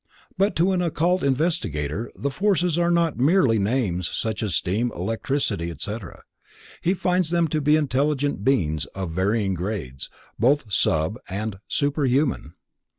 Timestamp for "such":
4.09-4.41